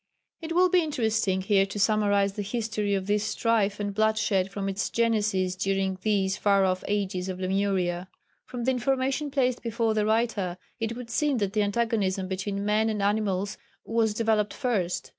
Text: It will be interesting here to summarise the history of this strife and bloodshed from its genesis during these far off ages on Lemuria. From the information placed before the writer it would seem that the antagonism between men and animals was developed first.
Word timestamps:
It 0.41 0.53
will 0.55 0.67
be 0.67 0.81
interesting 0.81 1.41
here 1.41 1.67
to 1.67 1.79
summarise 1.79 2.33
the 2.33 2.41
history 2.41 2.95
of 2.95 3.05
this 3.05 3.23
strife 3.23 3.79
and 3.79 3.93
bloodshed 3.93 4.49
from 4.49 4.67
its 4.67 4.89
genesis 4.89 5.55
during 5.55 5.99
these 6.01 6.37
far 6.37 6.65
off 6.65 6.83
ages 6.87 7.29
on 7.29 7.37
Lemuria. 7.37 8.07
From 8.47 8.63
the 8.63 8.71
information 8.71 9.29
placed 9.29 9.61
before 9.61 9.93
the 9.93 10.07
writer 10.07 10.57
it 10.79 10.95
would 10.97 11.11
seem 11.11 11.37
that 11.37 11.53
the 11.53 11.61
antagonism 11.61 12.27
between 12.27 12.65
men 12.65 12.89
and 12.89 13.03
animals 13.03 13.59
was 13.85 14.15
developed 14.15 14.55
first. 14.55 15.09